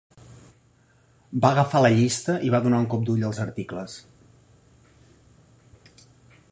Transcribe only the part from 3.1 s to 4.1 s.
als articles.